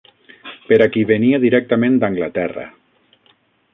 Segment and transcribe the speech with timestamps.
[0.69, 2.65] Per a qui venia directament d'Anglaterra